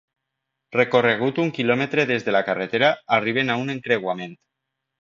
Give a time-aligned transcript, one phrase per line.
[0.75, 4.37] Recorregut un quilòmetre des de la carretera, arribem a un encreuament.